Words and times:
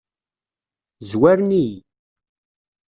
Zwaren-iyi. 1.11 1.77